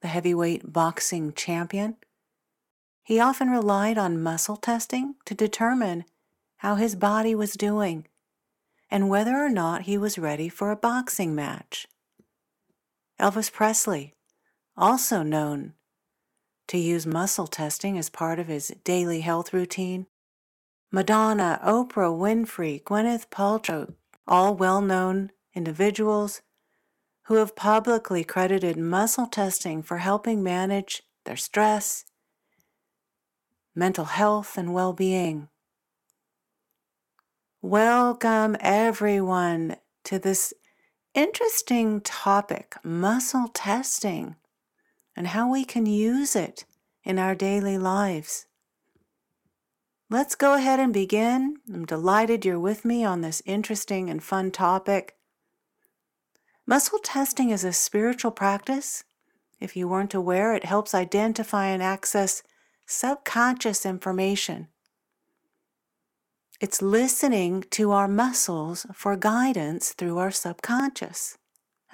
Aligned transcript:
the 0.00 0.08
heavyweight 0.08 0.72
boxing 0.72 1.32
champion. 1.32 1.96
He 3.02 3.18
often 3.18 3.50
relied 3.50 3.98
on 3.98 4.22
muscle 4.22 4.56
testing 4.56 5.14
to 5.24 5.34
determine 5.34 6.04
how 6.58 6.74
his 6.74 6.94
body 6.94 7.34
was 7.34 7.54
doing 7.54 8.06
and 8.90 9.08
whether 9.08 9.36
or 9.36 9.50
not 9.50 9.82
he 9.82 9.98
was 9.98 10.18
ready 10.18 10.48
for 10.48 10.70
a 10.70 10.76
boxing 10.76 11.34
match. 11.34 11.86
Elvis 13.20 13.52
Presley, 13.52 14.14
also 14.76 15.22
known 15.22 15.74
to 16.68 16.78
use 16.78 17.06
muscle 17.06 17.46
testing 17.46 17.98
as 17.98 18.10
part 18.10 18.38
of 18.38 18.46
his 18.46 18.68
daily 18.84 19.20
health 19.20 19.52
routine. 19.52 20.06
Madonna, 20.92 21.60
Oprah 21.64 22.16
Winfrey, 22.16 22.82
Gwyneth 22.82 23.28
Paltrow, 23.28 23.94
all 24.26 24.54
well 24.54 24.80
known 24.80 25.32
individuals 25.54 26.42
who 27.28 27.34
have 27.34 27.54
publicly 27.54 28.24
credited 28.24 28.74
muscle 28.74 29.26
testing 29.26 29.82
for 29.82 29.98
helping 29.98 30.42
manage 30.42 31.02
their 31.26 31.36
stress, 31.36 32.06
mental 33.74 34.06
health, 34.06 34.56
and 34.56 34.72
well 34.72 34.94
being. 34.94 35.46
Welcome, 37.60 38.56
everyone, 38.60 39.76
to 40.04 40.18
this 40.18 40.54
interesting 41.12 42.00
topic 42.00 42.76
muscle 42.82 43.50
testing 43.52 44.36
and 45.14 45.26
how 45.26 45.52
we 45.52 45.66
can 45.66 45.84
use 45.84 46.34
it 46.34 46.64
in 47.04 47.18
our 47.18 47.34
daily 47.34 47.76
lives. 47.76 48.46
Let's 50.08 50.34
go 50.34 50.54
ahead 50.54 50.80
and 50.80 50.94
begin. 50.94 51.56
I'm 51.70 51.84
delighted 51.84 52.46
you're 52.46 52.58
with 52.58 52.86
me 52.86 53.04
on 53.04 53.20
this 53.20 53.42
interesting 53.44 54.08
and 54.08 54.22
fun 54.22 54.50
topic. 54.50 55.17
Muscle 56.68 56.98
testing 56.98 57.48
is 57.48 57.64
a 57.64 57.72
spiritual 57.72 58.30
practice. 58.30 59.02
If 59.58 59.74
you 59.74 59.88
weren't 59.88 60.12
aware, 60.12 60.52
it 60.52 60.66
helps 60.66 60.94
identify 60.94 61.68
and 61.68 61.82
access 61.82 62.42
subconscious 62.84 63.86
information. 63.86 64.68
It's 66.60 66.82
listening 66.82 67.64
to 67.70 67.92
our 67.92 68.06
muscles 68.06 68.84
for 68.92 69.16
guidance 69.16 69.94
through 69.94 70.18
our 70.18 70.30
subconscious, 70.30 71.38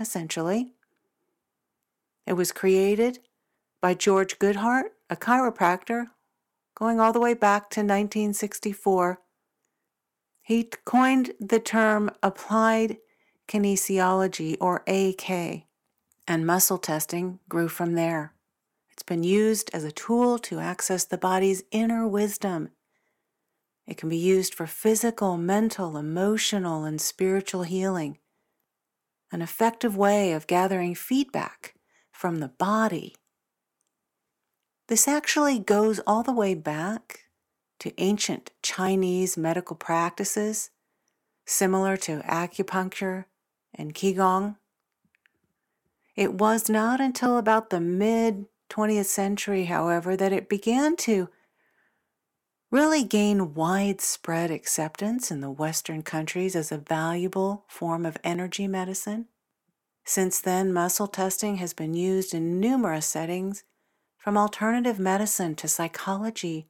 essentially. 0.00 0.72
It 2.26 2.32
was 2.32 2.50
created 2.50 3.20
by 3.80 3.94
George 3.94 4.40
Goodheart, 4.40 4.88
a 5.08 5.14
chiropractor, 5.14 6.06
going 6.74 6.98
all 6.98 7.12
the 7.12 7.20
way 7.20 7.34
back 7.34 7.70
to 7.70 7.80
1964. 7.80 9.20
He 10.42 10.68
coined 10.84 11.30
the 11.38 11.60
term 11.60 12.10
applied 12.24 12.96
kinesiology, 13.48 14.56
or 14.60 14.82
AK, 14.86 15.64
and 16.26 16.46
muscle 16.46 16.78
testing 16.78 17.40
grew 17.48 17.68
from 17.68 17.94
there. 17.94 18.32
It's 18.92 19.02
been 19.02 19.24
used 19.24 19.70
as 19.72 19.84
a 19.84 19.92
tool 19.92 20.38
to 20.40 20.60
access 20.60 21.04
the 21.04 21.18
body's 21.18 21.64
inner 21.70 22.06
wisdom. 22.06 22.70
It 23.86 23.96
can 23.96 24.08
be 24.08 24.16
used 24.16 24.54
for 24.54 24.66
physical, 24.66 25.36
mental, 25.36 25.96
emotional, 25.96 26.84
and 26.84 27.00
spiritual 27.00 27.64
healing. 27.64 28.18
An 29.30 29.42
effective 29.42 29.96
way 29.96 30.32
of 30.32 30.46
gathering 30.46 30.94
feedback 30.94 31.74
from 32.12 32.38
the 32.38 32.48
body. 32.48 33.14
This 34.88 35.08
actually 35.08 35.58
goes 35.58 35.98
all 36.06 36.22
the 36.22 36.32
way 36.32 36.54
back 36.54 37.24
to 37.80 38.00
ancient 38.00 38.52
Chinese 38.62 39.36
medical 39.36 39.76
practices, 39.76 40.70
similar 41.44 41.96
to 41.98 42.20
acupuncture 42.20 43.24
and 43.74 43.94
Qigong. 43.94 44.56
It 46.16 46.34
was 46.34 46.68
not 46.68 47.00
until 47.00 47.38
about 47.38 47.70
the 47.70 47.80
mid 47.80 48.46
20th 48.70 49.06
century, 49.06 49.64
however, 49.64 50.16
that 50.16 50.32
it 50.32 50.48
began 50.48 50.96
to 50.96 51.28
really 52.70 53.04
gain 53.04 53.54
widespread 53.54 54.50
acceptance 54.50 55.30
in 55.30 55.40
the 55.40 55.50
Western 55.50 56.02
countries 56.02 56.56
as 56.56 56.72
a 56.72 56.78
valuable 56.78 57.64
form 57.68 58.04
of 58.04 58.18
energy 58.24 58.66
medicine. 58.66 59.26
Since 60.04 60.40
then, 60.40 60.72
muscle 60.72 61.06
testing 61.06 61.56
has 61.56 61.72
been 61.72 61.94
used 61.94 62.34
in 62.34 62.60
numerous 62.60 63.06
settings, 63.06 63.64
from 64.24 64.38
alternative 64.38 64.98
medicine 64.98 65.54
to 65.54 65.68
psychology 65.68 66.66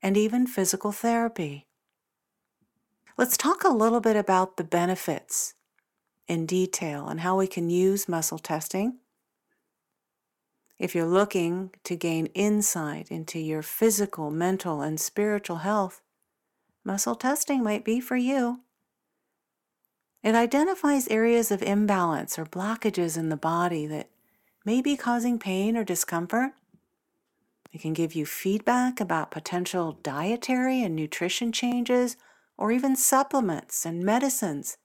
and 0.00 0.16
even 0.16 0.46
physical 0.46 0.92
therapy. 0.92 1.66
Let's 3.18 3.36
talk 3.36 3.64
a 3.64 3.68
little 3.68 4.00
bit 4.00 4.14
about 4.14 4.56
the 4.56 4.64
benefits 4.64 5.54
in 6.30 6.46
detail 6.46 7.08
and 7.08 7.20
how 7.20 7.36
we 7.36 7.48
can 7.48 7.68
use 7.68 8.08
muscle 8.08 8.38
testing. 8.38 8.98
If 10.78 10.94
you're 10.94 11.04
looking 11.04 11.72
to 11.82 11.96
gain 11.96 12.26
insight 12.26 13.10
into 13.10 13.40
your 13.40 13.62
physical, 13.62 14.30
mental, 14.30 14.80
and 14.80 14.98
spiritual 15.00 15.58
health, 15.58 16.00
muscle 16.84 17.16
testing 17.16 17.64
might 17.64 17.84
be 17.84 18.00
for 18.00 18.16
you. 18.16 18.60
It 20.22 20.36
identifies 20.36 21.08
areas 21.08 21.50
of 21.50 21.62
imbalance 21.62 22.38
or 22.38 22.46
blockages 22.46 23.18
in 23.18 23.28
the 23.28 23.36
body 23.36 23.86
that 23.88 24.08
may 24.64 24.80
be 24.80 24.96
causing 24.96 25.38
pain 25.38 25.76
or 25.76 25.82
discomfort. 25.82 26.52
It 27.72 27.80
can 27.80 27.92
give 27.92 28.14
you 28.14 28.24
feedback 28.24 29.00
about 29.00 29.32
potential 29.32 29.98
dietary 30.02 30.82
and 30.82 30.94
nutrition 30.94 31.50
changes 31.50 32.16
or 32.56 32.70
even 32.70 32.94
supplements 32.94 33.84
and 33.84 34.04
medicines 34.04 34.76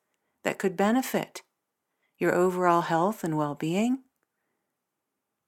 that 0.45 0.59
could 0.59 0.77
benefit 0.77 1.41
your 2.17 2.33
overall 2.33 2.81
health 2.81 3.23
and 3.23 3.35
well 3.35 3.55
being. 3.55 4.03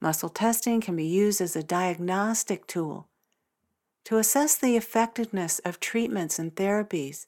Muscle 0.02 0.30
testing 0.30 0.82
can 0.82 0.96
be 0.96 1.06
used 1.06 1.40
as 1.40 1.56
a 1.56 1.64
diagnostic 1.64 2.68
tool 2.68 3.08
to 4.04 4.18
assess 4.18 4.58
the 4.58 4.76
effectiveness 4.76 5.60
of 5.60 5.80
treatments 5.80 6.40
and 6.40 6.56
therapies 6.56 7.28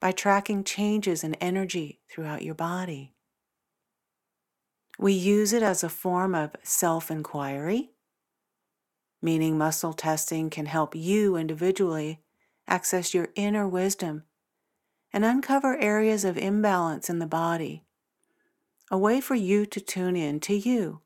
by 0.00 0.12
tracking 0.12 0.64
changes 0.64 1.22
in 1.24 1.34
energy 1.34 2.00
throughout 2.08 2.42
your 2.42 2.54
body. 2.54 3.14
We 4.98 5.12
use 5.12 5.52
it 5.52 5.62
as 5.62 5.82
a 5.82 5.88
form 5.88 6.34
of 6.34 6.54
self 6.62 7.10
inquiry, 7.10 7.90
meaning 9.20 9.58
muscle 9.58 9.92
testing 9.92 10.50
can 10.50 10.66
help 10.66 10.94
you 10.94 11.34
individually 11.34 12.20
access 12.68 13.12
your 13.12 13.28
inner 13.34 13.66
wisdom 13.66 14.22
and 15.12 15.24
uncover 15.24 15.76
areas 15.78 16.24
of 16.24 16.38
imbalance 16.38 17.10
in 17.10 17.18
the 17.18 17.26
body, 17.26 17.84
a 18.90 18.98
way 18.98 19.20
for 19.20 19.34
you 19.34 19.66
to 19.66 19.80
tune 19.80 20.16
in 20.16 20.40
to 20.40 20.54
you. 20.54 21.00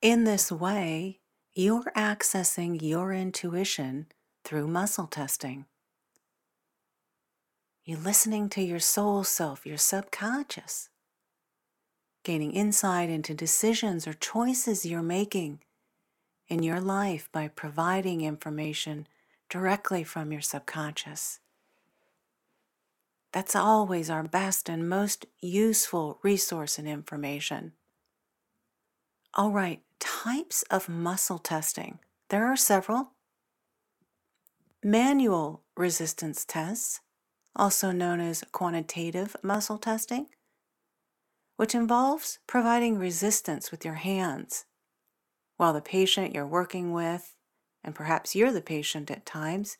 In 0.00 0.24
this 0.24 0.52
way, 0.52 1.20
you're 1.54 1.92
accessing 1.96 2.82
your 2.82 3.12
intuition 3.12 4.06
through 4.44 4.66
muscle 4.66 5.06
testing. 5.06 5.66
You're 7.84 7.98
listening 7.98 8.48
to 8.50 8.62
your 8.62 8.80
soul 8.80 9.24
self, 9.24 9.66
your 9.66 9.78
subconscious, 9.78 10.88
gaining 12.22 12.52
insight 12.52 13.10
into 13.10 13.34
decisions 13.34 14.06
or 14.06 14.14
choices 14.14 14.86
you're 14.86 15.02
making 15.02 15.60
in 16.48 16.62
your 16.62 16.80
life 16.80 17.28
by 17.30 17.48
providing 17.48 18.22
information 18.22 19.06
directly 19.48 20.02
from 20.02 20.32
your 20.32 20.40
subconscious. 20.40 21.40
That's 23.34 23.56
always 23.56 24.10
our 24.10 24.22
best 24.22 24.68
and 24.68 24.88
most 24.88 25.26
useful 25.40 26.20
resource 26.22 26.78
and 26.78 26.86
information. 26.86 27.72
All 29.34 29.50
right, 29.50 29.82
types 29.98 30.62
of 30.70 30.88
muscle 30.88 31.40
testing. 31.40 31.98
There 32.28 32.46
are 32.46 32.56
several. 32.56 33.10
Manual 34.84 35.64
resistance 35.76 36.44
tests, 36.44 37.00
also 37.56 37.90
known 37.90 38.20
as 38.20 38.44
quantitative 38.52 39.34
muscle 39.42 39.78
testing, 39.78 40.26
which 41.56 41.74
involves 41.74 42.38
providing 42.46 43.00
resistance 43.00 43.72
with 43.72 43.84
your 43.84 43.94
hands 43.94 44.64
while 45.56 45.72
the 45.72 45.80
patient 45.80 46.36
you're 46.36 46.46
working 46.46 46.92
with, 46.92 47.34
and 47.82 47.96
perhaps 47.96 48.36
you're 48.36 48.52
the 48.52 48.60
patient 48.60 49.10
at 49.10 49.26
times, 49.26 49.76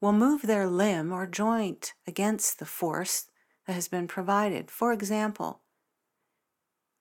will 0.00 0.12
move 0.12 0.42
their 0.42 0.68
limb 0.68 1.12
or 1.12 1.26
joint 1.26 1.94
against 2.06 2.58
the 2.58 2.66
force 2.66 3.28
that 3.66 3.72
has 3.72 3.88
been 3.88 4.06
provided. 4.06 4.70
For 4.70 4.92
example, 4.92 5.62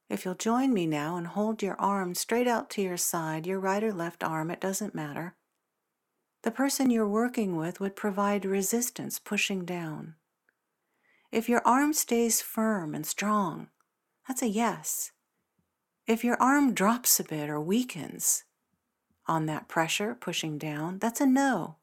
if 0.09 0.23
you'll 0.23 0.35
join 0.35 0.73
me 0.73 0.85
now 0.85 1.17
and 1.17 1.27
hold 1.27 1.63
your 1.63 1.79
arm 1.79 2.13
straight 2.13 2.47
out 2.47 2.69
to 2.71 2.81
your 2.81 2.97
side, 2.97 3.47
your 3.47 3.59
right 3.59 3.83
or 3.83 3.93
left 3.93 4.23
arm, 4.23 4.51
it 4.51 4.61
doesn't 4.61 4.95
matter. 4.95 5.35
The 6.43 6.51
person 6.51 6.91
you're 6.91 7.07
working 7.07 7.55
with 7.55 7.79
would 7.79 7.95
provide 7.95 8.45
resistance 8.45 9.17
pushing 9.17 9.65
down. 9.65 10.15
If 11.31 11.49
your 11.49 11.61
arm 11.65 11.91
stays 11.91 12.39
firm 12.39 12.93
and 12.93 13.05
strong, 13.05 13.69
that's 14.27 14.43
a 14.43 14.47
yes. 14.47 15.11
If 16.05 16.23
your 16.23 16.39
arm 16.39 16.75
drops 16.75 17.19
a 17.19 17.23
bit 17.23 17.49
or 17.49 17.59
weakens 17.59 18.43
on 19.27 19.47
that 19.47 19.67
pressure 19.67 20.13
pushing 20.13 20.59
down, 20.59 20.99
that's 20.99 21.19
a 21.19 21.25
no. 21.25 21.77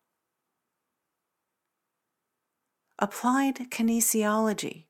Applied 2.99 3.57
kinesiology, 3.71 4.87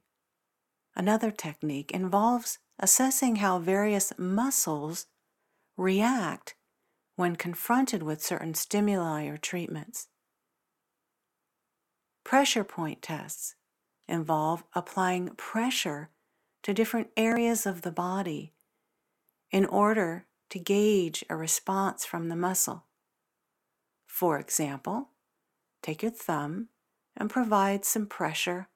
another 0.94 1.30
technique, 1.30 1.90
involves 1.92 2.58
assessing 2.78 3.36
how 3.36 3.58
various 3.58 4.12
muscles 4.18 5.06
react 5.76 6.54
when 7.16 7.36
confronted 7.36 8.02
with 8.02 8.22
certain 8.22 8.54
stimuli 8.54 9.26
or 9.26 9.36
treatments. 9.36 10.08
Pressure 12.24 12.64
point 12.64 13.02
tests 13.02 13.54
involve 14.08 14.64
applying 14.74 15.28
pressure 15.36 16.10
to 16.62 16.74
different 16.74 17.08
areas 17.16 17.66
of 17.66 17.82
the 17.82 17.92
body 17.92 18.52
in 19.50 19.64
order 19.66 20.26
to 20.50 20.58
gauge 20.58 21.24
a 21.30 21.36
response 21.36 22.04
from 22.04 22.28
the 22.28 22.36
muscle. 22.36 22.84
For 24.06 24.38
example, 24.38 25.10
take 25.82 26.02
your 26.02 26.12
thumb 26.12 26.68
and 27.16 27.30
provide 27.30 27.84
some 27.84 28.06
pressure 28.06 28.68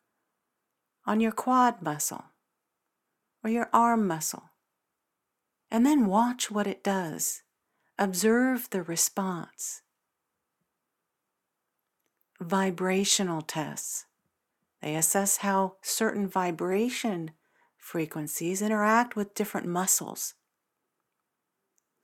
on 1.06 1.20
your 1.20 1.32
quad 1.32 1.82
muscle 1.82 2.24
or 3.42 3.50
your 3.50 3.70
arm 3.72 4.06
muscle, 4.06 4.50
and 5.70 5.86
then 5.86 6.06
watch 6.06 6.50
what 6.50 6.66
it 6.66 6.82
does. 6.82 7.42
Observe 7.98 8.68
the 8.70 8.82
response. 8.82 9.82
Vibrational 12.40 13.40
tests. 13.40 14.04
They 14.82 14.94
assess 14.94 15.38
how 15.38 15.76
certain 15.80 16.28
vibration 16.28 17.30
frequencies 17.78 18.60
interact 18.60 19.16
with 19.16 19.34
different 19.34 19.66
muscles. 19.66 20.34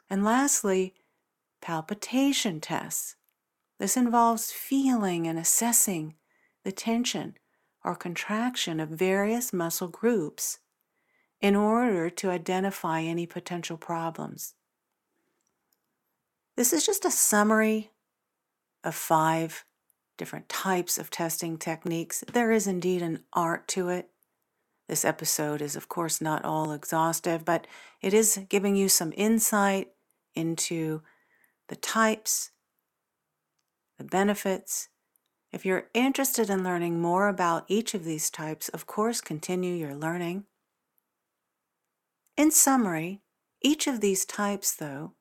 And 0.08 0.25
lastly, 0.25 0.94
palpitation 1.61 2.61
tests. 2.61 3.17
This 3.79 3.96
involves 3.96 4.52
feeling 4.52 5.26
and 5.26 5.38
assessing 5.38 6.14
the 6.64 6.73
tension 6.73 7.35
or 7.85 7.94
contraction 7.94 8.81
of 8.81 8.88
various 8.88 9.53
muscle 9.53 9.88
groups 9.88 10.59
in 11.41 11.56
order 11.56 12.09
to 12.09 12.31
identify 12.31 13.00
any 13.00 13.26
potential 13.26 13.76
problems. 13.76 14.55
This 16.56 16.73
is 16.73 16.87
just 16.87 17.05
a 17.05 17.11
summary 17.11 17.91
of 18.85 18.94
five 18.94 19.64
different 20.17 20.49
types 20.49 20.99
of 20.99 21.11
testing 21.11 21.56
techniques. 21.56 22.23
There 22.32 22.53
is 22.53 22.67
indeed 22.67 23.03
an 23.03 23.25
art 23.32 23.67
to 23.69 23.88
it. 23.88 24.11
This 24.88 25.05
episode 25.05 25.62
is, 25.62 25.75
of 25.75 25.88
course, 25.88 26.20
not 26.20 26.44
all 26.44 26.73
exhaustive, 26.73 27.44
but 27.44 27.67
it 28.00 28.12
is 28.12 28.41
giving 28.49 28.76
you 28.76 28.88
some 28.88 29.12
insight 29.17 29.88
into 30.35 31.03
the 31.69 31.76
types, 31.76 32.50
the 33.99 34.05
benefits, 34.05 34.88
if 35.52 35.66
you're 35.66 35.88
interested 35.93 36.49
in 36.49 36.64
learning 36.64 37.00
more 37.00 37.28
about 37.28 37.64
each 37.69 37.93
of 37.94 38.04
these 38.04 38.31
types, 38.31 38.69
of 38.70 38.87
course, 38.87 39.20
continue 39.20 39.75
your 39.75 39.94
learning. 39.94 40.44
In 42.37 42.50
summary, 42.50 43.20
each 43.60 43.87
of 43.87 44.00
these 44.00 44.25
types, 44.25 44.72
though, 44.75 45.12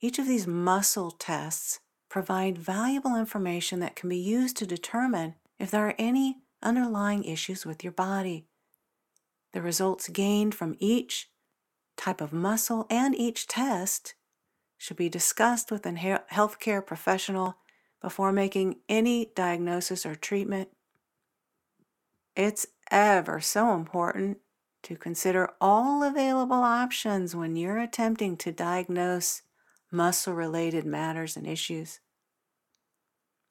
each 0.00 0.18
of 0.18 0.26
these 0.26 0.46
muscle 0.46 1.12
tests 1.12 1.78
provide 2.08 2.58
valuable 2.58 3.14
information 3.14 3.78
that 3.80 3.94
can 3.94 4.08
be 4.08 4.18
used 4.18 4.56
to 4.56 4.66
determine 4.66 5.36
if 5.58 5.70
there 5.70 5.86
are 5.86 5.94
any 5.98 6.38
underlying 6.62 7.22
issues 7.22 7.64
with 7.64 7.84
your 7.84 7.92
body. 7.92 8.46
The 9.52 9.62
results 9.62 10.08
gained 10.08 10.54
from 10.54 10.76
each 10.78 11.30
type 11.96 12.20
of 12.20 12.32
muscle 12.32 12.86
and 12.90 13.14
each 13.14 13.46
test 13.46 14.14
should 14.78 14.96
be 14.96 15.08
discussed 15.08 15.70
with 15.70 15.86
a 15.86 15.92
healthcare 16.32 16.84
professional 16.84 17.56
before 18.00 18.32
making 18.32 18.76
any 18.88 19.30
diagnosis 19.34 20.06
or 20.06 20.14
treatment. 20.14 20.68
It's 22.34 22.66
ever 22.90 23.40
so 23.40 23.74
important 23.74 24.38
to 24.82 24.96
consider 24.96 25.50
all 25.60 26.02
available 26.02 26.62
options 26.62 27.36
when 27.36 27.56
you're 27.56 27.78
attempting 27.78 28.36
to 28.38 28.52
diagnose 28.52 29.42
muscle 29.92 30.34
related 30.34 30.86
matters 30.86 31.36
and 31.36 31.46
issues. 31.46 32.00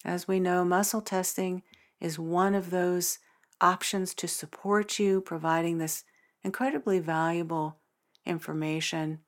As 0.04 0.28
we 0.28 0.40
know, 0.40 0.64
muscle 0.64 1.02
testing 1.02 1.62
is 2.00 2.18
one 2.18 2.56
of 2.56 2.72
those 2.72 3.20
options 3.62 4.14
to 4.16 4.28
support 4.28 4.98
you, 4.98 5.22
providing 5.22 5.78
this 5.78 6.04
incredibly 6.44 7.00
valuable 7.00 7.78
information 8.26 9.20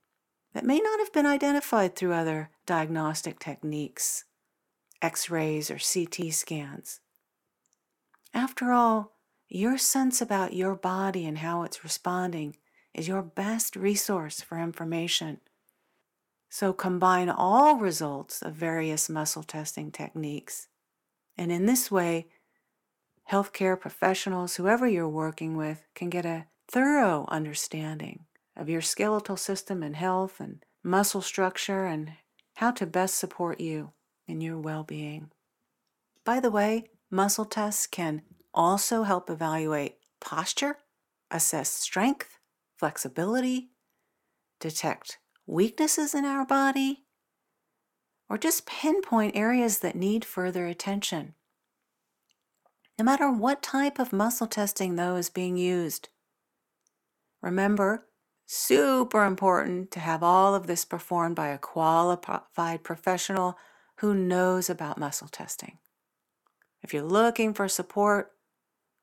that 0.53 0.65
may 0.65 0.79
not 0.79 0.99
have 0.99 1.13
been 1.13 1.25
identified 1.25 1.95
through 1.95 2.13
other 2.13 2.49
diagnostic 2.65 3.39
techniques. 3.39 4.25
X 5.01 5.29
rays, 5.29 5.71
or 5.71 5.77
CT 5.77 6.33
scans. 6.33 6.99
After 8.33 8.71
all, 8.71 9.13
your 9.49 9.77
sense 9.77 10.21
about 10.21 10.53
your 10.53 10.75
body 10.75 11.25
and 11.25 11.39
how 11.39 11.63
it's 11.63 11.83
responding 11.83 12.55
is 12.93 13.07
your 13.07 13.21
best 13.21 13.75
resource 13.75 14.41
for 14.41 14.57
information. 14.57 15.39
So 16.49 16.73
combine 16.73 17.29
all 17.29 17.77
results 17.77 18.41
of 18.41 18.53
various 18.53 19.09
muscle 19.09 19.43
testing 19.43 19.91
techniques. 19.91 20.67
And 21.37 21.51
in 21.51 21.65
this 21.65 21.89
way, 21.89 22.27
healthcare 23.29 23.79
professionals, 23.79 24.55
whoever 24.55 24.87
you're 24.87 25.07
working 25.09 25.55
with, 25.55 25.85
can 25.95 26.09
get 26.09 26.25
a 26.25 26.47
thorough 26.69 27.25
understanding 27.29 28.25
of 28.55 28.69
your 28.69 28.81
skeletal 28.81 29.37
system 29.37 29.81
and 29.81 29.95
health 29.95 30.39
and 30.39 30.63
muscle 30.83 31.21
structure 31.21 31.85
and 31.85 32.13
how 32.55 32.71
to 32.71 32.85
best 32.85 33.15
support 33.15 33.59
you 33.59 33.91
your 34.39 34.59
well 34.59 34.83
being. 34.83 35.31
By 36.23 36.39
the 36.39 36.51
way, 36.51 36.85
muscle 37.09 37.45
tests 37.45 37.87
can 37.87 38.21
also 38.53 39.03
help 39.03 39.29
evaluate 39.29 39.95
posture, 40.19 40.77
assess 41.29 41.69
strength, 41.69 42.37
flexibility, 42.77 43.71
detect 44.59 45.17
weaknesses 45.45 46.13
in 46.13 46.23
our 46.23 46.45
body, 46.45 47.05
or 48.29 48.37
just 48.37 48.65
pinpoint 48.65 49.35
areas 49.35 49.79
that 49.79 49.95
need 49.95 50.23
further 50.23 50.67
attention. 50.67 51.33
No 52.97 53.03
matter 53.03 53.29
what 53.31 53.61
type 53.63 53.99
of 53.99 54.13
muscle 54.13 54.47
testing, 54.47 54.95
though, 54.95 55.15
is 55.15 55.29
being 55.29 55.57
used, 55.57 56.09
remember 57.41 58.07
super 58.45 59.25
important 59.25 59.91
to 59.91 59.99
have 59.99 60.21
all 60.21 60.53
of 60.53 60.67
this 60.67 60.85
performed 60.85 61.35
by 61.35 61.47
a 61.47 61.57
qualified 61.57 62.83
professional 62.83 63.57
who 64.01 64.15
knows 64.15 64.67
about 64.67 64.97
muscle 64.97 65.27
testing. 65.27 65.77
If 66.81 66.91
you're 66.91 67.03
looking 67.03 67.53
for 67.53 67.67
support 67.67 68.31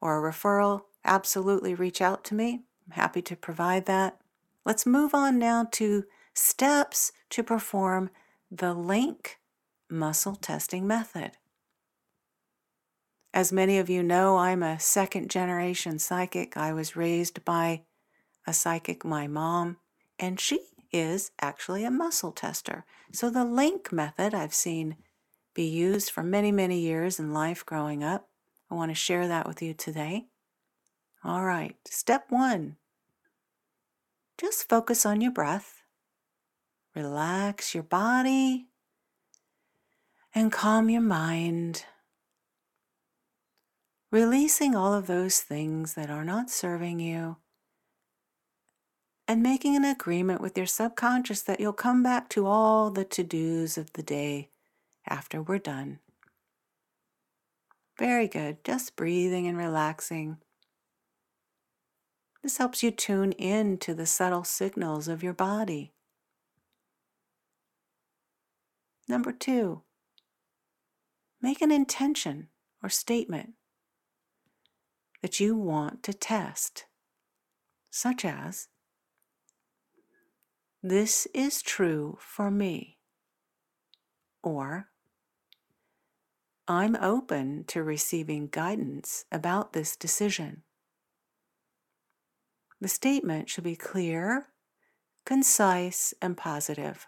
or 0.00 0.18
a 0.18 0.32
referral, 0.32 0.82
absolutely 1.04 1.72
reach 1.72 2.02
out 2.02 2.24
to 2.24 2.34
me. 2.34 2.64
I'm 2.84 2.96
happy 2.96 3.22
to 3.22 3.36
provide 3.36 3.86
that. 3.86 4.20
Let's 4.64 4.84
move 4.84 5.14
on 5.14 5.38
now 5.38 5.68
to 5.72 6.04
steps 6.34 7.12
to 7.30 7.44
perform 7.44 8.10
the 8.50 8.74
LINK 8.74 9.38
muscle 9.88 10.34
testing 10.34 10.84
method. 10.84 11.32
As 13.32 13.52
many 13.52 13.78
of 13.78 13.88
you 13.88 14.02
know, 14.02 14.36
I'm 14.36 14.64
a 14.64 14.80
second 14.80 15.30
generation 15.30 16.00
psychic. 16.00 16.56
I 16.56 16.72
was 16.72 16.96
raised 16.96 17.44
by 17.44 17.82
a 18.48 18.52
psychic, 18.52 19.04
my 19.04 19.28
mom, 19.28 19.76
and 20.18 20.40
she 20.40 20.58
is 20.92 21.30
actually 21.40 21.85
a 21.85 21.90
muscle 21.90 22.33
tester. 22.33 22.85
So 23.12 23.30
the 23.30 23.45
link 23.45 23.92
method 23.92 24.35
I've 24.35 24.54
seen 24.54 24.97
be 25.54 25.64
used 25.64 26.11
for 26.11 26.23
many, 26.23 26.52
many 26.52 26.80
years 26.80 27.18
in 27.18 27.33
life 27.33 27.64
growing 27.64 28.02
up. 28.02 28.28
I 28.71 28.75
want 28.75 28.90
to 28.90 28.95
share 28.95 29.28
that 29.28 29.47
with 29.47 29.62
you 29.62 29.75
today. 29.75 30.26
All 31.25 31.45
right, 31.45 31.76
step 31.87 32.26
one 32.28 32.76
just 34.38 34.68
focus 34.68 35.04
on 35.04 35.21
your 35.21 35.33
breath, 35.33 35.83
relax 36.95 37.75
your 37.75 37.83
body, 37.83 38.68
and 40.33 40.52
calm 40.52 40.88
your 40.88 41.02
mind. 41.02 41.85
Releasing 44.12 44.76
all 44.76 44.95
of 44.95 45.09
those 45.09 45.40
things 45.40 45.95
that 45.95 46.09
are 46.09 46.25
not 46.25 46.50
serving 46.50 47.00
you 47.00 47.37
and 49.28 49.42
making 49.42 49.76
an 49.76 49.85
agreement 49.85 50.40
with 50.40 50.56
your 50.56 50.66
subconscious 50.66 51.42
that 51.42 51.61
you'll 51.61 51.75
come 51.75 52.02
back 52.02 52.30
to 52.30 52.47
all 52.47 52.90
the 52.90 53.04
to 53.04 53.23
dos 53.23 53.76
of 53.76 53.92
the 53.92 54.02
day 54.02 54.49
after 55.06 55.42
we're 55.42 55.58
done. 55.58 55.99
Very 57.99 58.26
good. 58.26 58.64
Just 58.64 58.97
breathing 58.97 59.47
and 59.47 59.58
relaxing. 59.58 60.38
This 62.42 62.56
helps 62.56 62.82
you 62.82 62.90
tune 62.90 63.32
in 63.32 63.76
to 63.78 63.92
the 63.92 64.06
subtle 64.06 64.44
signals 64.44 65.08
of 65.08 65.23
your 65.23 65.35
body. 65.35 65.92
Number 69.06 69.32
two, 69.32 69.82
make 71.42 71.61
an 71.61 71.70
intention 71.70 72.49
or 72.82 72.88
statement 72.88 73.54
that 75.20 75.40
you 75.40 75.56
want 75.56 76.02
to 76.04 76.14
test, 76.14 76.87
such 77.90 78.25
as, 78.25 78.68
This 80.82 81.26
is 81.35 81.61
true 81.61 82.18
for 82.20 82.52
me, 82.52 82.99
or 84.44 84.88
I'm 86.68 86.94
open 86.97 87.64
to 87.68 87.82
receiving 87.82 88.47
guidance 88.47 89.25
about 89.32 89.73
this 89.73 89.97
decision. 89.97 90.62
The 92.80 92.87
statement 92.87 93.50
should 93.50 93.64
be 93.64 93.75
clear, 93.75 94.50
concise, 95.26 96.14
and 96.23 96.37
positive. 96.37 97.06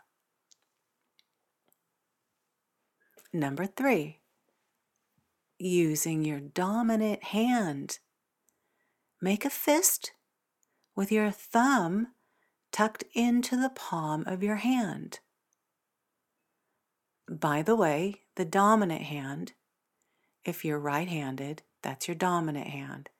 Number 3.32 3.66
three, 3.66 4.20
using 5.60 6.24
your 6.24 6.40
dominant 6.40 7.22
hand. 7.22 8.00
Make 9.22 9.44
a 9.44 9.50
fist 9.50 10.10
with 10.96 11.12
your 11.12 11.30
thumb 11.30 12.08
tucked 12.72 13.04
into 13.14 13.56
the 13.56 13.70
palm 13.70 14.24
of 14.26 14.42
your 14.42 14.56
hand. 14.56 15.20
By 17.28 17.62
the 17.62 17.76
way, 17.76 18.22
the 18.36 18.44
dominant 18.44 19.02
hand, 19.02 19.52
if 20.44 20.64
you're 20.64 20.78
right 20.78 21.08
handed, 21.08 21.62
that's 21.82 22.08
your 22.08 22.14
dominant 22.14 22.68
hand. 22.68 23.10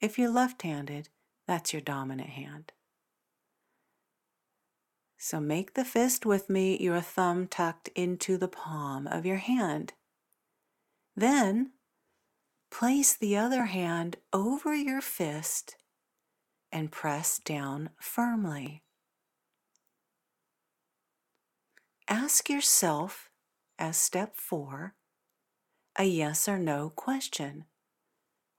If 0.00 0.18
you're 0.18 0.30
left 0.30 0.62
handed, 0.62 1.08
that's 1.46 1.72
your 1.72 1.82
dominant 1.82 2.30
hand. 2.30 2.72
So 5.18 5.38
make 5.38 5.74
the 5.74 5.84
fist 5.84 6.24
with 6.24 6.48
me, 6.48 6.78
your 6.78 7.00
thumb 7.00 7.46
tucked 7.46 7.88
into 7.88 8.38
the 8.38 8.48
palm 8.48 9.06
of 9.06 9.26
your 9.26 9.36
hand. 9.36 9.92
Then 11.14 11.72
place 12.70 13.14
the 13.14 13.36
other 13.36 13.66
hand 13.66 14.16
over 14.32 14.74
your 14.74 15.00
fist 15.00 15.76
and 16.72 16.90
press 16.90 17.38
down 17.38 17.90
firmly. 18.00 18.82
Ask 22.12 22.50
yourself, 22.50 23.30
as 23.78 23.96
step 23.96 24.34
four, 24.34 24.96
a 25.96 26.02
yes 26.02 26.48
or 26.48 26.58
no 26.58 26.90
question 26.90 27.66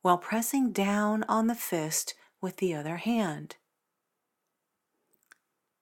while 0.02 0.18
pressing 0.18 0.72
down 0.72 1.24
on 1.28 1.48
the 1.48 1.56
fist 1.56 2.16
with 2.40 2.58
the 2.58 2.74
other 2.74 2.96
hand. 2.96 3.58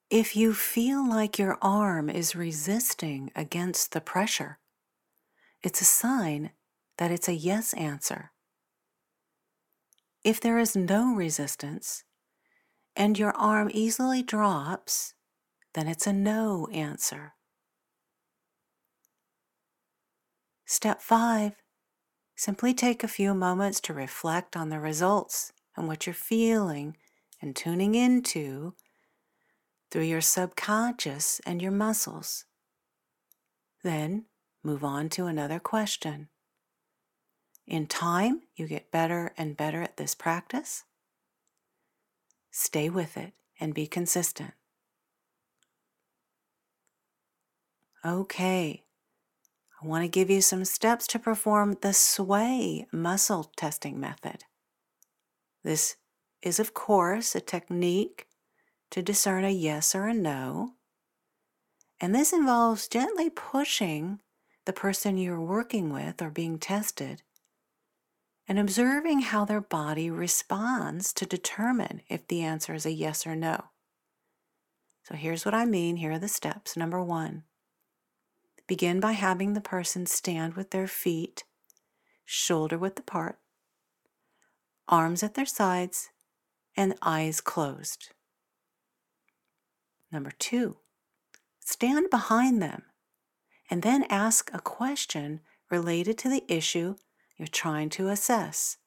If 0.10 0.36
you 0.36 0.56
feel 0.56 1.08
like 1.08 1.38
your 1.38 1.60
arm 1.62 2.10
is 2.10 2.36
resisting 2.36 3.32
against 3.36 3.92
the 3.92 4.02
pressure, 4.02 4.58
it's 5.62 5.80
a 5.80 5.86
sign 5.86 6.50
that 6.98 7.12
it's 7.12 7.28
a 7.28 7.36
yes 7.36 7.74
answer. 7.74 8.32
If 10.24 10.42
there 10.42 10.58
is 10.58 10.76
no 10.76 11.14
resistance 11.14 12.04
and 12.96 13.20
your 13.20 13.32
arm 13.38 13.70
easily 13.72 14.24
drops, 14.24 15.14
then 15.76 15.88
it's 15.88 16.08
a 16.08 16.14
no 16.14 16.68
answer. 16.74 17.36
Step 20.72 21.02
five, 21.02 21.54
simply 22.36 22.76
take 22.76 23.04
a 23.04 23.08
few 23.08 23.34
moments 23.34 23.80
to 23.80 23.92
reflect 23.92 24.56
on 24.56 24.70
the 24.70 24.80
results 24.80 25.52
and 25.76 25.88
what 25.88 26.06
you're 26.06 26.14
feeling 26.14 26.96
and 27.42 27.56
tuning 27.56 27.96
into 27.96 28.76
through 29.90 30.04
your 30.04 30.22
subconscious 30.22 31.42
and 31.44 31.60
your 31.60 31.72
muscles. 31.72 32.46
Then 33.84 34.26
move 34.62 34.84
on 34.84 35.10
to 35.10 35.26
another 35.26 35.58
question. 35.58 36.28
In 37.66 37.88
time, 37.88 38.44
you 38.56 38.68
get 38.68 38.92
better 38.92 39.34
and 39.40 39.58
better 39.58 39.82
at 39.82 39.98
this 39.98 40.14
practice. 40.14 40.84
Stay 42.52 42.92
with 42.92 43.18
it 43.18 43.34
and 43.60 43.74
be 43.74 43.88
consistent. 43.88 44.54
Okay, 48.06 48.84
I 49.82 49.88
want 49.88 50.04
to 50.04 50.10
give 50.10 50.30
you 50.30 50.42
some 50.42 50.66
steps 50.66 51.08
to 51.08 51.20
perform 51.20 51.78
the 51.82 51.94
sway 51.94 52.86
muscle 52.92 53.52
testing 53.56 54.00
method. 54.00 54.44
This 55.64 55.96
is, 56.42 56.60
of 56.60 56.74
course, 56.74 57.34
a 57.34 57.42
technique 57.42 58.28
to 58.92 59.02
discern 59.02 59.46
a 59.46 59.50
yes 59.50 59.96
or 59.96 60.08
a 60.08 60.14
no. 60.14 60.74
And 62.02 62.14
this 62.14 62.34
involves 62.34 62.88
gently 62.88 63.30
pushing 63.30 64.20
the 64.66 64.74
person 64.74 65.18
you're 65.18 65.42
working 65.42 65.92
with 65.92 66.22
or 66.22 66.30
being 66.30 66.60
tested 66.60 67.24
and 68.48 68.58
observing 68.58 69.22
how 69.22 69.46
their 69.46 69.62
body 69.62 70.10
responds 70.10 71.14
to 71.14 71.26
determine 71.26 72.02
if 72.10 72.28
the 72.28 72.42
answer 72.42 72.74
is 72.74 72.86
a 72.86 72.92
yes 72.92 73.28
or 73.28 73.36
no. 73.36 73.66
So 75.04 75.16
here's 75.16 75.46
what 75.46 75.54
I 75.54 75.66
mean. 75.66 75.98
Here 75.98 76.14
are 76.14 76.20
the 76.20 76.28
steps. 76.28 76.76
Number 76.76 77.02
one, 77.04 77.44
begin 78.70 79.00
by 79.00 79.14
having 79.14 79.54
the 79.54 79.62
person 79.62 80.06
stand 80.06 80.54
with 80.54 80.70
their 80.70 80.88
feet 80.88 81.44
shoulder 82.24 82.78
width 82.78 83.00
apart, 83.00 83.40
arms 84.88 85.24
at 85.24 85.34
their 85.34 85.46
sides, 85.46 86.10
and 86.78 86.94
eyes 87.02 87.42
closed. 87.42 88.12
Number 90.12 90.32
two, 90.38 90.78
stand 91.60 92.12
behind 92.12 92.62
them 92.62 92.84
and 93.72 93.82
then 93.82 94.06
ask 94.08 94.52
a 94.54 94.60
question 94.60 95.42
related 95.72 96.20
to 96.20 96.30
the 96.30 96.44
issue 96.48 96.96
you're 97.38 97.48
trying 97.48 97.90
to 97.90 98.10
assess. 98.10 98.78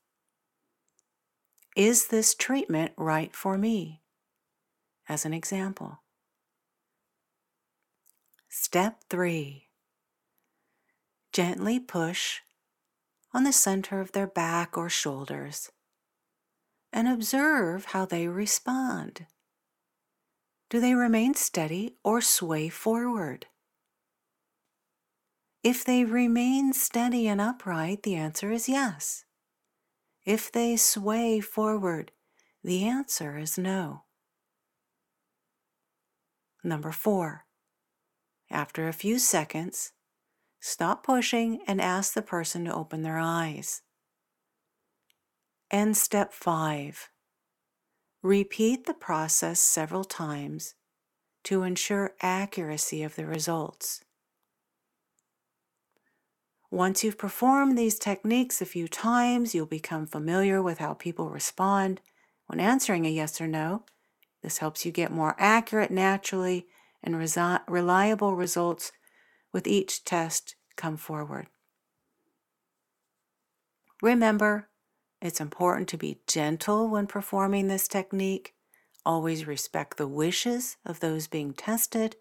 Is 1.74 2.06
this 2.06 2.36
treatment 2.36 2.92
right 2.96 3.34
for 3.34 3.58
me? 3.58 4.02
As 5.08 5.24
an 5.24 5.34
example. 5.34 6.02
Step 8.48 9.02
three 9.10 9.70
gently 11.32 11.80
push 11.80 12.40
on 13.32 13.44
the 13.44 13.52
center 13.52 14.00
of 14.00 14.12
their 14.12 14.26
back 14.26 14.76
or 14.76 14.88
shoulders 14.88 15.70
and 16.92 17.08
observe 17.08 17.86
how 17.86 18.04
they 18.04 18.28
respond. 18.28 19.26
Do 20.68 20.80
they 20.80 20.94
remain 20.94 21.34
steady 21.34 21.96
or 22.04 22.20
sway 22.20 22.68
forward? 22.68 23.46
If 25.62 25.84
they 25.84 26.04
remain 26.04 26.72
steady 26.72 27.28
and 27.28 27.40
upright, 27.40 28.02
the 28.02 28.16
answer 28.16 28.50
is 28.50 28.68
yes. 28.68 29.24
If 30.24 30.52
they 30.52 30.76
sway 30.76 31.40
forward, 31.40 32.12
the 32.62 32.84
answer 32.84 33.38
is 33.38 33.56
no. 33.56 34.04
Number 36.64 36.92
four, 36.92 37.44
after 38.50 38.86
a 38.86 38.92
few 38.92 39.18
seconds, 39.18 39.92
stop 40.62 41.04
pushing 41.04 41.60
and 41.66 41.80
ask 41.80 42.14
the 42.14 42.22
person 42.22 42.64
to 42.64 42.74
open 42.74 43.02
their 43.02 43.18
eyes. 43.18 43.82
And 45.70 45.94
step 45.96 46.32
five, 46.32 47.10
Repeat 48.22 48.86
the 48.86 48.94
process 48.94 49.58
several 49.58 50.04
times 50.04 50.76
to 51.42 51.64
ensure 51.64 52.14
accuracy 52.22 53.02
of 53.02 53.16
the 53.16 53.26
results. 53.26 54.04
Once 56.70 57.02
you've 57.02 57.18
performed 57.18 57.76
these 57.76 57.98
techniques 57.98 58.62
a 58.62 58.64
few 58.64 58.86
times, 58.86 59.56
you'll 59.56 59.66
become 59.66 60.06
familiar 60.06 60.62
with 60.62 60.78
how 60.78 60.94
people 60.94 61.30
respond 61.30 62.00
when 62.46 62.60
answering 62.60 63.06
a 63.06 63.10
yes 63.10 63.40
or 63.40 63.48
no. 63.48 63.84
This 64.40 64.58
helps 64.58 64.86
you 64.86 64.92
get 64.92 65.10
more 65.10 65.34
accurate 65.36 65.90
naturally 65.90 66.68
and 67.02 67.16
resi- 67.16 67.60
reliable 67.66 68.36
results 68.36 68.92
with 69.52 69.66
each 69.66 70.04
test 70.04 70.56
come 70.76 70.96
forward. 70.96 71.46
Remember, 74.00 74.68
it's 75.20 75.40
important 75.40 75.88
to 75.88 75.96
be 75.96 76.20
gentle 76.26 76.88
when 76.88 77.06
performing 77.06 77.68
this 77.68 77.86
technique. 77.86 78.54
Always 79.06 79.46
respect 79.46 79.96
the 79.96 80.08
wishes 80.08 80.76
of 80.84 81.00
those 81.00 81.28
being 81.28 81.52
tested. 81.52 82.16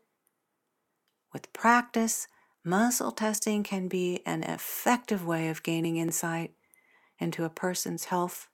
With 1.33 1.51
practice, 1.53 2.27
muscle 2.63 3.11
testing 3.11 3.63
can 3.63 3.88
be 3.88 4.21
an 4.25 4.43
effective 4.43 5.25
way 5.25 5.50
of 5.50 5.63
gaining 5.63 5.97
insight 5.97 6.51
into 7.17 7.45
a 7.45 7.50
person's 7.50 8.05
health 8.05 8.47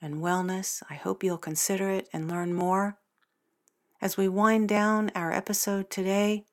and 0.00 0.16
wellness. 0.16 0.82
I 0.88 0.94
hope 0.94 1.24
you'll 1.24 1.38
consider 1.38 1.90
it 1.90 2.08
and 2.12 2.28
learn 2.28 2.52
more. 2.52 2.98
As 4.00 4.16
we 4.16 4.28
wind 4.28 4.68
down 4.68 5.10
our 5.14 5.32
episode 5.32 5.90
today, 5.90 6.44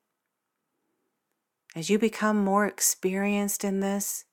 as 1.76 1.88
you 1.88 1.98
become 1.98 2.42
more 2.42 2.66
experienced 2.66 3.62
in 3.62 3.78
this, 3.78 4.24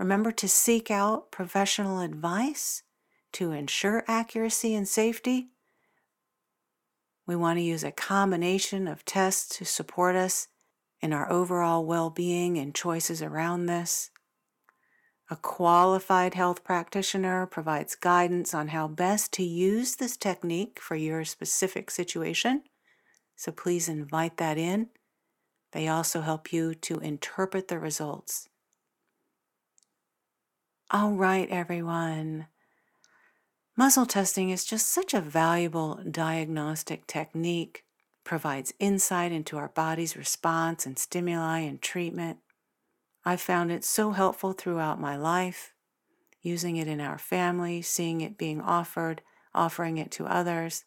Remember 0.00 0.32
to 0.32 0.48
seek 0.48 0.90
out 0.90 1.30
professional 1.30 2.00
advice 2.00 2.82
to 3.32 3.52
ensure 3.52 4.02
accuracy 4.08 4.74
and 4.74 4.88
safety, 4.88 5.50
we 7.26 7.36
want 7.36 7.58
to 7.58 7.62
use 7.62 7.84
a 7.84 7.92
combination 7.92 8.88
of 8.88 9.04
tests 9.04 9.58
to 9.58 9.66
support 9.66 10.16
us 10.16 10.48
in 11.02 11.12
our 11.12 11.30
overall 11.30 11.84
well 11.84 12.08
being 12.08 12.56
and 12.56 12.74
choices 12.74 13.20
around 13.20 13.66
this. 13.66 14.10
A 15.28 15.36
qualified 15.36 16.32
health 16.32 16.64
practitioner 16.64 17.44
provides 17.44 17.94
guidance 17.94 18.54
on 18.54 18.68
how 18.68 18.88
best 18.88 19.34
to 19.34 19.42
use 19.42 19.96
this 19.96 20.16
technique 20.16 20.80
for 20.80 20.94
your 20.94 21.26
specific 21.26 21.90
situation, 21.90 22.62
so 23.36 23.52
please 23.52 23.86
invite 23.86 24.38
that 24.38 24.56
in. 24.56 24.88
They 25.72 25.88
also 25.88 26.20
help 26.20 26.52
you 26.52 26.74
to 26.74 26.98
interpret 26.98 27.68
the 27.68 27.78
results. 27.78 28.48
All 30.90 31.12
right, 31.12 31.48
everyone. 31.50 32.46
Muscle 33.76 34.06
testing 34.06 34.50
is 34.50 34.64
just 34.64 34.88
such 34.88 35.14
a 35.14 35.20
valuable 35.20 36.00
diagnostic 36.10 37.06
technique, 37.06 37.84
provides 38.24 38.74
insight 38.78 39.32
into 39.32 39.56
our 39.56 39.68
body's 39.68 40.16
response 40.16 40.84
and 40.84 40.98
stimuli 40.98 41.60
and 41.60 41.80
treatment. 41.80 42.38
I've 43.24 43.40
found 43.40 43.70
it 43.70 43.84
so 43.84 44.10
helpful 44.10 44.52
throughout 44.52 45.00
my 45.00 45.16
life, 45.16 45.72
using 46.42 46.76
it 46.76 46.88
in 46.88 47.00
our 47.00 47.18
family, 47.18 47.82
seeing 47.82 48.20
it 48.20 48.36
being 48.36 48.60
offered, 48.60 49.22
offering 49.54 49.98
it 49.98 50.10
to 50.12 50.26
others. 50.26 50.84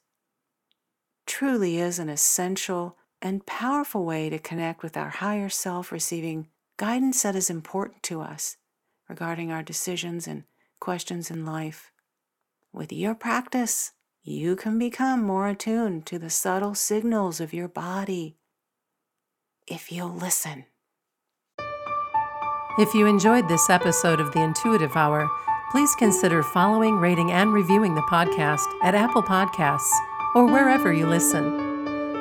Truly 1.26 1.78
is 1.78 2.00
an 2.00 2.10
essential 2.10 2.98
and 3.24 3.46
powerful 3.46 4.04
way 4.04 4.30
to 4.30 4.38
connect 4.38 4.84
with 4.84 4.98
our 4.98 5.10
higher 5.10 5.50
self, 5.50 5.92
receiving 5.92 6.50
guidance 6.78 7.24
that 7.24 7.36
is 7.36 7.50
important 7.50 8.04
to 8.04 8.22
us 8.22 8.58
regarding 9.08 9.50
our 9.52 9.64
decisions 9.64 10.28
and 10.28 10.44
questions 10.80 11.32
in 11.32 11.46
life. 11.46 11.92
With 12.74 12.92
your 12.92 13.16
practice, 13.16 13.94
you 14.24 14.56
can 14.58 14.78
become 14.78 15.24
more 15.24 15.48
attuned 15.48 16.06
to 16.08 16.20
the 16.20 16.30
subtle 16.30 16.76
signals 16.76 17.40
of 17.40 17.54
your 17.54 17.70
body 17.70 18.38
if 19.68 19.92
you'll 19.92 20.14
listen. 20.14 20.66
If 22.78 22.94
you 22.94 23.06
enjoyed 23.06 23.48
this 23.48 23.70
episode 23.70 24.20
of 24.20 24.34
the 24.34 24.42
Intuitive 24.42 24.96
Hour, 24.96 25.30
please 25.72 25.96
consider 25.96 26.44
following, 26.44 26.98
rating, 26.98 27.32
and 27.32 27.54
reviewing 27.54 27.96
the 27.96 28.02
podcast 28.02 28.66
at 28.84 28.96
Apple 28.96 29.24
Podcasts 29.24 29.92
or 30.36 30.46
wherever 30.46 30.92
you 30.92 31.06
listen. 31.06 31.63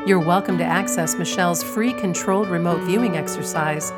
You're 0.04 0.18
welcome 0.18 0.59
to 0.59 0.64
access 0.64 1.14
Michelle's 1.14 1.62
free 1.62 1.92
controlled 1.92 2.49
remote 2.49 2.80
viewing 2.80 3.16
exercise 3.16 3.92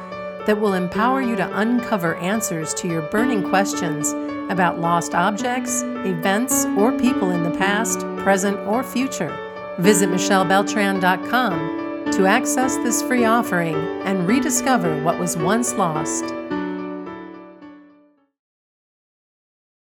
that 0.45 0.61
will 0.61 0.75
empower 0.75 1.23
you 1.23 1.35
to 1.35 1.59
uncover 1.59 2.17
answers 2.17 2.75
to 2.75 2.87
your 2.87 3.01
burning 3.09 3.49
questions 3.49 4.13
about 4.51 4.79
lost 4.79 5.15
objects, 5.15 5.81
events, 6.05 6.67
or 6.77 6.93
people 6.99 7.31
in 7.31 7.43
the 7.43 7.53
past, 7.53 8.01
present, 8.19 8.59
or 8.69 8.83
future. 8.83 9.35
Visit 9.79 10.11
michellebeltran.com 10.11 12.13
to 12.13 12.27
access 12.27 12.77
this 12.77 13.01
free 13.01 13.25
offering 13.25 13.77
and 14.05 14.29
rediscover 14.29 15.03
what 15.03 15.19
was 15.19 15.39
once 15.39 15.73
lost. 15.73 16.27